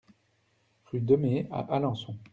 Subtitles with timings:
[0.87, 2.17] Rue Demées à Alençon